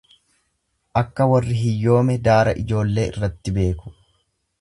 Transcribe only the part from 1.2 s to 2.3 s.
warri hiyyoome